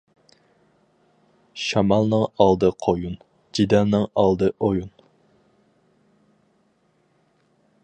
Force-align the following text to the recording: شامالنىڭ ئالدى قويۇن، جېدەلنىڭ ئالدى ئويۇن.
شامالنىڭ 1.65 2.23
ئالدى 2.45 2.71
قويۇن، 2.85 3.13
جېدەلنىڭ 3.59 4.09
ئالدى 4.23 4.51
ئويۇن. 4.57 4.89